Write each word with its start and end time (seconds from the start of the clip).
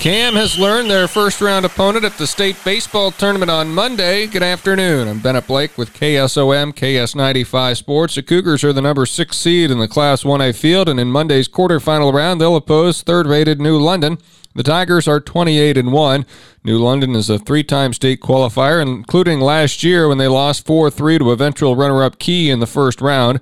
CAM 0.00 0.32
has 0.32 0.58
learned 0.58 0.90
their 0.90 1.06
first 1.06 1.42
round 1.42 1.66
opponent 1.66 2.06
at 2.06 2.16
the 2.16 2.26
state 2.26 2.56
baseball 2.64 3.10
tournament 3.10 3.50
on 3.50 3.74
Monday. 3.74 4.26
Good 4.26 4.42
afternoon. 4.42 5.06
I'm 5.06 5.20
Bennett 5.20 5.46
Blake 5.46 5.76
with 5.76 5.92
KSOM 5.92 6.72
KS95 6.72 7.76
Sports. 7.76 8.14
The 8.14 8.22
Cougars 8.22 8.64
are 8.64 8.72
the 8.72 8.80
number 8.80 9.04
six 9.04 9.36
seed 9.36 9.70
in 9.70 9.78
the 9.78 9.86
Class 9.86 10.22
1A 10.22 10.56
field, 10.56 10.88
and 10.88 10.98
in 10.98 11.12
Monday's 11.12 11.48
quarterfinal 11.48 12.14
round, 12.14 12.40
they'll 12.40 12.56
oppose 12.56 13.02
third 13.02 13.26
rated 13.26 13.60
New 13.60 13.78
London. 13.78 14.16
The 14.54 14.62
Tigers 14.62 15.06
are 15.06 15.20
28 15.20 15.76
and 15.76 15.92
1. 15.92 16.26
New 16.64 16.78
London 16.78 17.14
is 17.14 17.28
a 17.28 17.38
three 17.38 17.62
time 17.62 17.92
state 17.92 18.22
qualifier, 18.22 18.80
including 18.80 19.40
last 19.40 19.82
year 19.82 20.08
when 20.08 20.16
they 20.16 20.28
lost 20.28 20.64
4 20.64 20.90
3 20.90 21.18
to 21.18 21.30
eventual 21.30 21.76
runner 21.76 22.02
up 22.02 22.18
Key 22.18 22.48
in 22.48 22.60
the 22.60 22.66
first 22.66 23.02
round. 23.02 23.38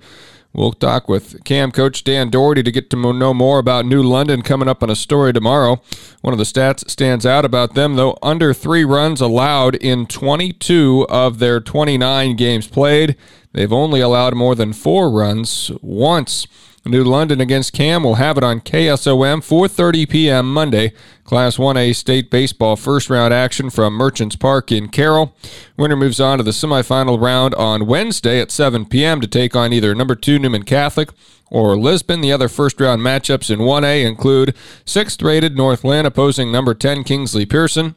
We'll 0.54 0.72
talk 0.72 1.08
with 1.08 1.44
CAM 1.44 1.72
coach 1.72 2.02
Dan 2.04 2.30
Doherty 2.30 2.62
to 2.62 2.72
get 2.72 2.88
to 2.90 2.96
know 2.96 3.34
more 3.34 3.58
about 3.58 3.84
New 3.84 4.02
London 4.02 4.42
coming 4.42 4.66
up 4.66 4.82
on 4.82 4.88
a 4.90 4.96
story 4.96 5.32
tomorrow. 5.32 5.82
One 6.22 6.32
of 6.32 6.38
the 6.38 6.44
stats 6.44 6.88
stands 6.90 7.26
out 7.26 7.44
about 7.44 7.74
them, 7.74 7.96
though, 7.96 8.18
under 8.22 8.54
three 8.54 8.84
runs 8.84 9.20
allowed 9.20 9.74
in 9.76 10.06
22 10.06 11.06
of 11.08 11.38
their 11.38 11.60
29 11.60 12.34
games 12.36 12.66
played. 12.66 13.16
They've 13.52 13.72
only 13.72 14.00
allowed 14.00 14.34
more 14.34 14.54
than 14.54 14.72
four 14.72 15.10
runs 15.10 15.70
once. 15.82 16.46
New 16.88 17.04
London 17.04 17.40
against 17.40 17.74
CAM 17.74 18.02
will 18.02 18.14
have 18.14 18.38
it 18.38 18.44
on 18.44 18.60
KSOM 18.60 19.40
4:30 19.40 20.08
p.m. 20.08 20.52
Monday. 20.52 20.92
Class 21.24 21.58
1A 21.58 21.94
state 21.94 22.30
baseball 22.30 22.76
first 22.76 23.10
round 23.10 23.34
action 23.34 23.68
from 23.68 23.92
Merchants 23.92 24.36
Park 24.36 24.72
in 24.72 24.88
Carroll. 24.88 25.36
Winner 25.76 25.96
moves 25.96 26.18
on 26.18 26.38
to 26.38 26.44
the 26.44 26.50
semifinal 26.50 27.20
round 27.20 27.54
on 27.56 27.86
Wednesday 27.86 28.40
at 28.40 28.50
7 28.50 28.86
p.m. 28.86 29.20
to 29.20 29.26
take 29.26 29.54
on 29.54 29.72
either 29.72 29.94
number 29.94 30.14
2 30.14 30.38
Newman 30.38 30.62
Catholic 30.62 31.10
or 31.50 31.76
Lisbon. 31.76 32.22
The 32.22 32.32
other 32.32 32.48
first 32.48 32.80
round 32.80 33.02
matchups 33.02 33.50
in 33.50 33.58
1A 33.58 34.06
include 34.06 34.54
6th 34.86 35.22
rated 35.22 35.56
Northland 35.56 36.06
opposing 36.06 36.50
number 36.50 36.72
10 36.72 37.04
Kingsley 37.04 37.44
Pierson. 37.44 37.94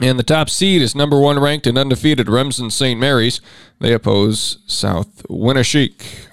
And 0.00 0.18
the 0.18 0.22
top 0.22 0.48
seed 0.48 0.80
is 0.80 0.94
number 0.94 1.18
one 1.18 1.40
ranked 1.40 1.66
and 1.66 1.76
undefeated 1.76 2.28
Remsen 2.28 2.70
St. 2.70 2.98
Mary's. 2.98 3.40
They 3.80 3.92
oppose 3.92 4.58
South 4.66 5.24
Winneshiek. 5.28 6.27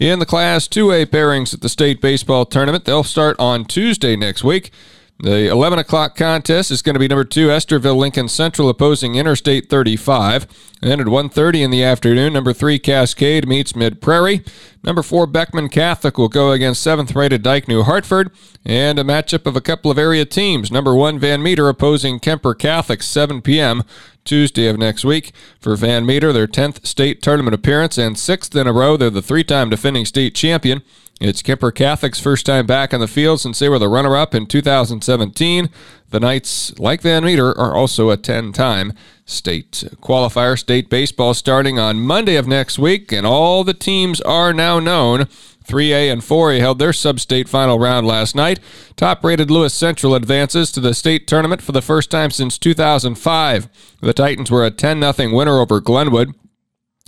In 0.00 0.18
the 0.18 0.26
Class 0.26 0.66
2A 0.66 1.06
pairings 1.06 1.54
at 1.54 1.60
the 1.60 1.68
state 1.68 2.00
baseball 2.00 2.46
tournament, 2.46 2.84
they'll 2.84 3.04
start 3.04 3.36
on 3.38 3.64
Tuesday 3.64 4.16
next 4.16 4.42
week. 4.42 4.72
The 5.20 5.48
11 5.48 5.78
o'clock 5.78 6.16
contest 6.16 6.72
is 6.72 6.82
going 6.82 6.94
to 6.94 6.98
be 6.98 7.06
number 7.06 7.24
two 7.24 7.46
Estherville 7.46 7.96
Lincoln 7.96 8.28
Central 8.28 8.68
opposing 8.68 9.14
Interstate 9.14 9.70
35. 9.70 10.48
And 10.82 10.90
then 10.90 11.00
at 11.00 11.06
1.30 11.06 11.62
in 11.62 11.70
the 11.70 11.84
afternoon, 11.84 12.32
number 12.32 12.52
three 12.52 12.80
Cascade 12.80 13.46
meets 13.46 13.76
Mid 13.76 14.00
Prairie. 14.00 14.42
Number 14.82 15.04
four 15.04 15.28
Beckman 15.28 15.68
Catholic 15.68 16.18
will 16.18 16.28
go 16.28 16.50
against 16.50 16.82
seventh 16.82 17.14
rated 17.14 17.44
Dike 17.44 17.68
New 17.68 17.84
Hartford. 17.84 18.32
And 18.64 18.98
a 18.98 19.04
matchup 19.04 19.46
of 19.46 19.54
a 19.54 19.60
couple 19.60 19.92
of 19.92 19.98
area 19.98 20.24
teams. 20.24 20.72
Number 20.72 20.96
one 20.96 21.20
Van 21.20 21.40
Meter 21.40 21.68
opposing 21.68 22.18
Kuemper 22.18 22.58
Catholic, 22.58 23.00
7 23.00 23.40
p.m. 23.40 23.84
Tuesday 24.24 24.66
of 24.66 24.78
next 24.78 25.04
week. 25.04 25.32
For 25.60 25.76
Van 25.76 26.06
Meter, 26.06 26.32
their 26.32 26.46
10th 26.46 26.86
state 26.86 27.22
tournament 27.22 27.54
appearance 27.54 27.98
and 27.98 28.18
sixth 28.18 28.56
in 28.56 28.66
a 28.66 28.72
row. 28.72 28.96
They're 28.96 29.10
the 29.10 29.22
three 29.22 29.44
time 29.44 29.70
defending 29.70 30.04
state 30.04 30.34
champion. 30.34 30.82
It's 31.20 31.42
Kuemper 31.42 31.72
Catholic's 31.72 32.18
first 32.18 32.44
time 32.44 32.66
back 32.66 32.92
on 32.92 32.98
the 33.00 33.06
field 33.06 33.40
since 33.40 33.60
they 33.60 33.68
were 33.68 33.78
the 33.78 33.88
runner 33.88 34.16
up 34.16 34.34
in 34.34 34.46
2017. 34.46 35.70
The 36.10 36.20
Knights, 36.20 36.76
like 36.78 37.02
Van 37.02 37.24
Meter, 37.24 37.56
are 37.58 37.74
also 37.74 38.10
a 38.10 38.16
10 38.16 38.52
time 38.52 38.92
state 39.24 39.84
qualifier. 40.02 40.58
State 40.58 40.90
baseball 40.90 41.32
starting 41.32 41.78
on 41.78 42.00
Monday 42.00 42.36
of 42.36 42.48
next 42.48 42.78
week, 42.78 43.12
and 43.12 43.24
all 43.24 43.62
the 43.62 43.74
teams 43.74 44.20
are 44.22 44.52
now 44.52 44.80
known. 44.80 45.28
3A 45.66 46.12
and 46.12 46.22
4A 46.22 46.60
held 46.60 46.78
their 46.78 46.92
sub 46.92 47.20
state 47.20 47.48
final 47.48 47.78
round 47.78 48.06
last 48.06 48.34
night. 48.34 48.60
Top 48.96 49.24
rated 49.24 49.50
Lewis 49.50 49.74
Central 49.74 50.14
advances 50.14 50.70
to 50.72 50.80
the 50.80 50.94
state 50.94 51.26
tournament 51.26 51.62
for 51.62 51.72
the 51.72 51.82
first 51.82 52.10
time 52.10 52.30
since 52.30 52.58
2005. 52.58 53.68
The 54.00 54.12
Titans 54.12 54.50
were 54.50 54.64
a 54.64 54.70
10 54.70 55.00
0 55.00 55.34
winner 55.34 55.58
over 55.58 55.80
Glenwood 55.80 56.34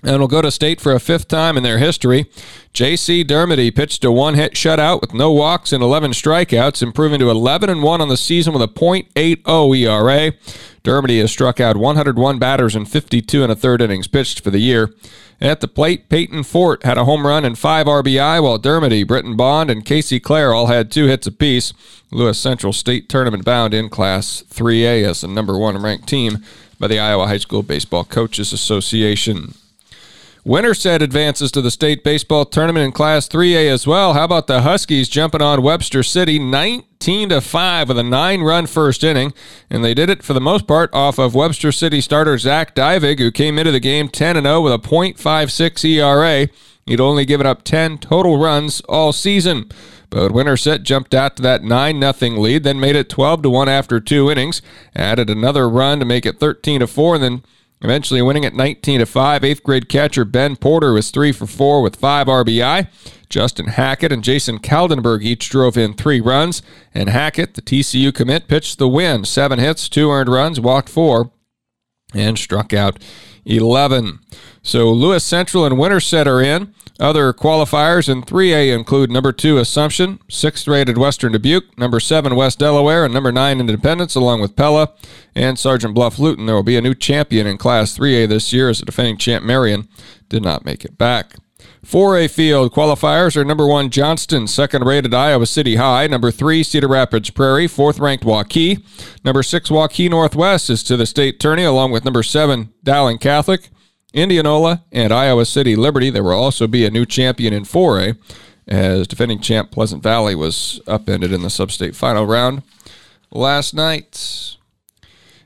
and 0.02 0.20
will 0.20 0.28
go 0.28 0.42
to 0.42 0.50
state 0.50 0.78
for 0.78 0.92
a 0.92 1.00
fifth 1.00 1.26
time 1.26 1.56
in 1.56 1.62
their 1.62 1.78
history. 1.78 2.26
J.C. 2.74 3.24
Dermody 3.24 3.74
pitched 3.74 4.04
a 4.04 4.12
one-hit 4.12 4.52
shutout 4.52 5.00
with 5.00 5.14
no 5.14 5.32
walks 5.32 5.72
and 5.72 5.82
11 5.82 6.10
strikeouts, 6.10 6.82
improving 6.82 7.18
to 7.20 7.30
11 7.30 7.70
and 7.70 7.82
1 7.82 8.00
on 8.02 8.08
the 8.08 8.16
season 8.18 8.52
with 8.52 8.62
a 8.62 8.68
.80 8.68 9.74
ERA. 9.74 10.32
Dermody 10.84 11.20
has 11.20 11.32
struck 11.32 11.60
out 11.60 11.78
101 11.78 12.38
batters 12.38 12.76
in 12.76 12.84
52 12.84 13.42
and 13.42 13.50
a 13.50 13.56
third 13.56 13.80
innings 13.80 14.06
pitched 14.06 14.40
for 14.40 14.50
the 14.50 14.58
year. 14.58 14.92
At 15.40 15.60
the 15.60 15.68
plate, 15.68 16.10
Peyton 16.10 16.42
Fort 16.44 16.84
had 16.84 16.98
a 16.98 17.04
home 17.04 17.26
run 17.26 17.44
and 17.46 17.58
five 17.58 17.86
RBI, 17.86 18.42
while 18.42 18.58
Dermody, 18.58 19.06
Britton 19.06 19.34
Bond, 19.34 19.70
and 19.70 19.84
Casey 19.84 20.20
Clare 20.20 20.52
all 20.52 20.66
had 20.66 20.90
two 20.90 21.06
hits 21.06 21.26
apiece. 21.26 21.72
Lewis 22.10 22.38
Central 22.38 22.72
State 22.72 23.08
Tournament 23.08 23.44
bound 23.44 23.72
in 23.72 23.88
Class 23.88 24.44
3A 24.50 25.04
as 25.04 25.22
the 25.22 25.28
number 25.28 25.56
one 25.58 25.82
ranked 25.82 26.06
team 26.06 26.44
by 26.78 26.86
the 26.86 26.98
Iowa 26.98 27.26
High 27.26 27.38
School 27.38 27.62
Baseball 27.62 28.04
Coaches 28.04 28.52
Association. 28.52 29.54
Winterset 30.46 31.02
advances 31.02 31.50
to 31.50 31.60
the 31.60 31.72
state 31.72 32.04
baseball 32.04 32.44
tournament 32.44 32.84
in 32.84 32.92
Class 32.92 33.26
3A 33.26 33.68
as 33.68 33.84
well. 33.84 34.12
How 34.12 34.22
about 34.22 34.46
the 34.46 34.62
Huskies 34.62 35.08
jumping 35.08 35.42
on 35.42 35.60
Webster 35.60 36.04
City 36.04 36.38
19 36.38 37.30
to 37.30 37.40
5 37.40 37.88
with 37.88 37.98
a 37.98 38.04
nine-run 38.04 38.66
first 38.66 39.02
inning, 39.02 39.34
and 39.68 39.84
they 39.84 39.92
did 39.92 40.08
it 40.08 40.22
for 40.22 40.34
the 40.34 40.40
most 40.40 40.68
part 40.68 40.88
off 40.92 41.18
of 41.18 41.34
Webster 41.34 41.72
City 41.72 42.00
starter 42.00 42.38
Zach 42.38 42.76
Divig, 42.76 43.18
who 43.18 43.32
came 43.32 43.58
into 43.58 43.72
the 43.72 43.80
game 43.80 44.08
10 44.08 44.36
and 44.36 44.46
0 44.46 44.60
with 44.60 44.72
a 44.72 44.78
.56 44.78 45.84
ERA. 45.84 46.48
He'd 46.84 47.00
only 47.00 47.24
given 47.24 47.44
up 47.44 47.64
10 47.64 47.98
total 47.98 48.38
runs 48.38 48.80
all 48.82 49.12
season. 49.12 49.68
But 50.10 50.30
Winterset 50.30 50.84
jumped 50.84 51.12
out 51.12 51.34
to 51.38 51.42
that 51.42 51.64
9 51.64 52.00
0 52.00 52.30
lead, 52.38 52.62
then 52.62 52.78
made 52.78 52.94
it 52.94 53.08
12 53.08 53.42
to 53.42 53.50
1 53.50 53.68
after 53.68 53.98
two 53.98 54.30
innings, 54.30 54.62
added 54.94 55.28
another 55.28 55.68
run 55.68 55.98
to 55.98 56.04
make 56.04 56.24
it 56.24 56.38
13 56.38 56.78
to 56.78 56.86
4, 56.86 57.16
and 57.16 57.24
then 57.24 57.42
Eventually 57.82 58.22
winning 58.22 58.44
at 58.44 58.54
19 58.54 59.00
to 59.00 59.06
5. 59.06 59.44
Eighth 59.44 59.62
grade 59.62 59.88
catcher 59.88 60.24
Ben 60.24 60.56
Porter 60.56 60.92
was 60.92 61.10
3 61.10 61.32
for 61.32 61.46
4 61.46 61.82
with 61.82 61.96
5 61.96 62.26
RBI. 62.26 62.88
Justin 63.28 63.66
Hackett 63.66 64.12
and 64.12 64.24
Jason 64.24 64.58
Kaldenberg 64.58 65.22
each 65.22 65.50
drove 65.50 65.76
in 65.76 65.94
three 65.94 66.20
runs. 66.20 66.62
And 66.94 67.08
Hackett, 67.08 67.54
the 67.54 67.62
TCU 67.62 68.14
commit, 68.14 68.48
pitched 68.48 68.78
the 68.78 68.88
win. 68.88 69.24
Seven 69.24 69.58
hits, 69.58 69.88
two 69.88 70.10
earned 70.10 70.28
runs, 70.28 70.60
walked 70.60 70.88
four, 70.88 71.32
and 72.14 72.38
struck 72.38 72.72
out 72.72 73.02
11. 73.44 74.20
So 74.62 74.90
Lewis 74.90 75.24
Central 75.24 75.64
and 75.64 75.78
Winterset 75.78 76.26
are 76.26 76.40
in. 76.40 76.74
Other 76.98 77.32
qualifiers 77.34 78.08
in 78.08 78.22
3A 78.22 78.74
include 78.74 79.10
number 79.10 79.30
2 79.30 79.58
Assumption, 79.58 80.18
6th 80.30 80.66
rated 80.66 80.96
Western 80.96 81.32
Dubuque, 81.32 81.76
number 81.78 82.00
7 82.00 82.34
West 82.34 82.58
Delaware, 82.58 83.04
and 83.04 83.12
number 83.12 83.30
9 83.30 83.60
Independence, 83.60 84.14
along 84.14 84.40
with 84.40 84.56
Pella 84.56 84.92
and 85.34 85.58
Sergeant 85.58 85.94
Bluff 85.94 86.18
Luton. 86.18 86.46
There 86.46 86.54
will 86.54 86.62
be 86.62 86.76
a 86.76 86.82
new 86.82 86.94
champion 86.94 87.46
in 87.46 87.58
Class 87.58 87.98
3A 87.98 88.28
this 88.28 88.52
year 88.52 88.70
as 88.70 88.78
the 88.78 88.86
defending 88.86 89.18
champ 89.18 89.44
Marion 89.44 89.88
did 90.30 90.42
not 90.42 90.64
make 90.64 90.84
it 90.84 90.96
back. 90.96 91.34
4A 91.84 92.28
field 92.30 92.72
qualifiers 92.72 93.36
are 93.36 93.44
number 93.44 93.66
1 93.66 93.90
Johnston, 93.90 94.44
2nd 94.44 94.84
rated 94.84 95.14
Iowa 95.14 95.46
City 95.46 95.76
High, 95.76 96.06
number 96.06 96.30
3 96.30 96.62
Cedar 96.62 96.88
Rapids 96.88 97.30
Prairie, 97.30 97.68
4th 97.68 98.00
ranked 98.00 98.24
Waukee, 98.24 98.82
number 99.24 99.42
6 99.42 99.68
Waukee 99.68 100.10
Northwest 100.10 100.68
is 100.68 100.82
to 100.82 100.96
the 100.96 101.06
state 101.06 101.38
tourney 101.38 101.62
along 101.62 101.92
with 101.92 102.04
number 102.04 102.24
7 102.24 102.72
Dowling 102.82 103.18
Catholic, 103.18 103.68
Indianola, 104.16 104.82
and 104.90 105.12
Iowa 105.12 105.44
City 105.44 105.76
Liberty. 105.76 106.10
There 106.10 106.24
will 106.24 106.32
also 106.32 106.66
be 106.66 106.84
a 106.84 106.90
new 106.90 107.06
champion 107.06 107.52
in 107.52 107.64
4A, 107.64 108.16
as 108.66 109.06
defending 109.06 109.40
champ 109.40 109.70
Pleasant 109.70 110.02
Valley 110.02 110.34
was 110.34 110.80
upended 110.88 111.32
in 111.32 111.42
the 111.42 111.50
sub-state 111.50 111.94
final 111.94 112.26
round 112.26 112.62
last 113.30 113.74
night. 113.74 114.56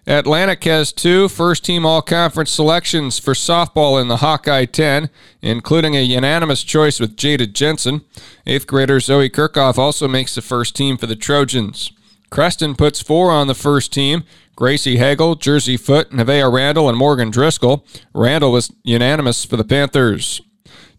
Atlantic 0.07 0.65
has 0.65 0.93
two 0.93 1.29
first 1.29 1.65
team 1.65 1.85
all 1.85 2.01
conference 2.01 2.51
selections 2.51 3.19
for 3.19 3.35
softball 3.35 4.01
in 4.01 4.09
the 4.09 4.19
Hawkeye 4.19 4.65
10, 4.65 5.11
including 5.43 5.95
a 5.95 6.03
unanimous 6.03 6.65
choice 6.65 6.99
with 6.99 7.17
Jada 7.17 7.53
Jensen. 7.53 8.03
Eighth 8.47 8.67
grader 8.67 8.99
Zoe 8.99 9.29
Kirchhoff 9.29 9.79
also 9.79 10.09
makes 10.09 10.35
the 10.35 10.43
first 10.43 10.75
team 10.75 10.97
for 10.97 11.07
the 11.07 11.17
Trojans. 11.17 11.93
Creston 12.31 12.77
puts 12.77 13.03
four 13.03 13.31
on 13.31 13.49
the 13.49 13.55
first 13.55 13.93
team, 13.93 14.25
Gracie 14.57 14.99
Hagel, 14.99 15.35
Jersey 15.35 15.77
Foot, 15.77 16.11
Nevaeh 16.11 16.53
Randall, 16.53 16.89
and 16.89 16.97
Morgan 16.97 17.31
Driscoll. 17.31 17.85
Randall 18.15 18.53
was 18.53 18.73
unanimous 18.85 19.45
for 19.45 19.57
the 19.57 19.65
Panthers. 19.65 20.41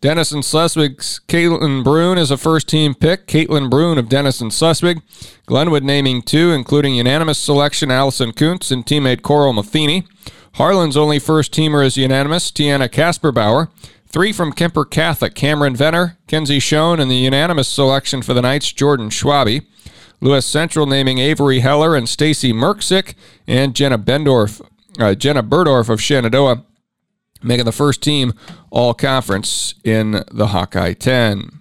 Denison 0.01 0.42
Schleswig's 0.42 1.22
Caitlin 1.28 1.83
Brune 1.83 2.18
is 2.18 2.31
a 2.31 2.38
first 2.38 2.68
team 2.68 2.95
pick. 2.95 3.28
Caitlin 3.28 3.69
Brune 3.69 4.00
of 4.00 4.10
Denison 4.10 4.50
Schleswig. 4.50 5.01
Glenwood 5.45 5.83
naming 5.83 6.24
two, 6.24 6.51
including 6.51 6.95
unanimous 6.95 7.38
selection 7.38 7.92
Allison 7.92 8.34
Kuntz 8.34 8.72
and 8.72 8.84
teammate 8.84 9.22
Coral 9.22 9.54
Matheny. 9.54 10.07
Harlan's 10.56 10.98
only 10.98 11.19
first 11.19 11.54
teamer 11.54 11.86
is 11.86 11.98
unanimous, 11.98 12.51
Tiana 12.51 12.89
Kasperbauer. 12.89 13.69
Three 14.07 14.34
from 14.34 14.51
Kuemper 14.51 14.89
Catholic, 14.89 15.36
Cameron 15.36 15.75
Venner, 15.75 16.18
Kenzie 16.27 16.60
Schoen, 16.60 17.00
and 17.00 17.10
the 17.10 17.16
unanimous 17.16 17.69
selection 17.69 18.24
for 18.24 18.34
the 18.34 18.42
Knights, 18.42 18.74
Jordan 18.74 19.10
Schwabe. 19.10 19.66
Lewis 20.21 20.45
Central 20.45 20.85
naming 20.85 21.18
Avery 21.18 21.59
Heller 21.59 21.95
and 21.95 22.07
Stacy 22.07 22.53
Merksick 22.53 23.15
and 23.47 23.75
Jenna 23.75 23.97
Bendorf, 23.97 24.62
uh, 25.00 25.15
Jenna 25.15 25.44
Burdorf 25.44 25.89
of 25.89 26.01
Shenandoah 26.01 26.63
making 27.44 27.65
the 27.65 27.71
first 27.71 28.03
team 28.03 28.33
all 28.69 28.94
conference 28.94 29.73
in 29.83 30.23
the 30.31 30.47
Hawkeye 30.47 30.94
10. 30.94 31.59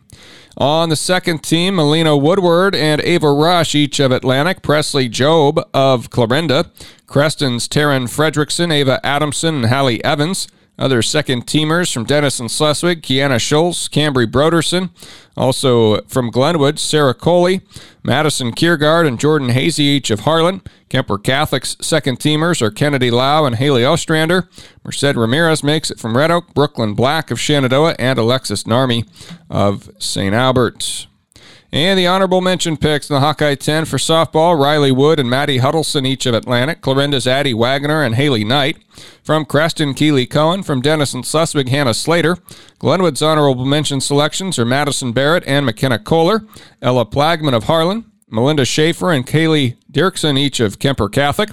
On 0.58 0.90
the 0.90 0.96
second 0.96 1.42
team, 1.42 1.76
Melina 1.76 2.16
Woodward 2.16 2.74
and 2.74 3.00
Ava 3.00 3.32
Rush, 3.32 3.74
each 3.74 3.98
of 3.98 4.12
Atlantic, 4.12 4.60
Presley 4.60 5.08
Job 5.08 5.58
of 5.72 6.10
Clarinda, 6.10 6.70
Creston's 7.06 7.66
Taryn 7.66 8.04
Fredrickson, 8.04 8.70
Ava 8.70 9.00
Adamson, 9.04 9.54
and 9.56 9.66
Hallie 9.66 10.04
Evans. 10.04 10.48
Other 10.80 11.02
second 11.02 11.46
teamers 11.46 11.92
from 11.92 12.04
Denison 12.04 12.48
Schleswig, 12.48 13.02
Kiana 13.02 13.38
Schultz, 13.38 13.86
Cambry 13.86 14.26
Broderson. 14.26 14.88
Also 15.36 16.00
from 16.02 16.30
Glenwood, 16.30 16.78
Sarah 16.78 17.14
Coley, 17.14 17.60
Madison 18.02 18.52
Kiergaard, 18.52 19.06
and 19.06 19.20
Jordan 19.20 19.50
Hazy, 19.50 19.84
each 19.84 20.10
of 20.10 20.20
Harlan. 20.20 20.62
Kuemper 20.88 21.22
Catholic's 21.22 21.76
second 21.86 22.18
teamers 22.18 22.62
are 22.62 22.70
Kennedy 22.70 23.10
Lau 23.10 23.44
and 23.44 23.56
Haley 23.56 23.84
Ostrander. 23.84 24.48
Merced 24.82 25.14
Ramirez 25.14 25.62
makes 25.62 25.90
it 25.90 26.00
from 26.00 26.16
Red 26.16 26.30
Oak, 26.30 26.54
Brooklyn 26.54 26.94
Black 26.94 27.30
of 27.30 27.38
Shenandoah, 27.38 27.96
and 27.98 28.18
Alexis 28.18 28.64
Narmi 28.64 29.06
of 29.50 29.90
St. 29.98 30.34
Albert. 30.34 31.06
And 31.72 31.96
the 31.96 32.06
honorable 32.06 32.40
mention 32.40 32.76
picks 32.76 33.08
in 33.08 33.14
the 33.14 33.20
Hawkeye 33.20 33.54
10 33.54 33.84
for 33.84 33.96
softball 33.96 34.58
Riley 34.60 34.90
Wood 34.90 35.20
and 35.20 35.30
Maddie 35.30 35.58
Huddleston, 35.58 36.04
each 36.04 36.26
of 36.26 36.34
Atlantic. 36.34 36.80
Clarinda's 36.80 37.28
Addie 37.28 37.54
Wagner 37.54 38.02
and 38.02 38.16
Haley 38.16 38.42
Knight. 38.42 38.78
From 39.22 39.44
Creston, 39.44 39.94
Keeley 39.94 40.26
Cohen. 40.26 40.64
From 40.64 40.80
Denison 40.80 41.22
Schleswig, 41.22 41.68
Hannah 41.68 41.94
Slater. 41.94 42.38
Glenwood's 42.80 43.22
honorable 43.22 43.64
mention 43.64 44.00
selections 44.00 44.58
are 44.58 44.64
Madison 44.64 45.12
Barrett 45.12 45.44
and 45.46 45.64
McKenna 45.64 46.00
Kohler. 46.00 46.42
Ella 46.82 47.06
Plagman 47.06 47.54
of 47.54 47.64
Harlan. 47.64 48.04
Melinda 48.28 48.64
Schaefer 48.64 49.12
and 49.12 49.26
Kaylee 49.26 49.76
Dirksen, 49.92 50.38
each 50.38 50.58
of 50.58 50.80
Kuemper 50.80 51.10
Catholic. 51.10 51.50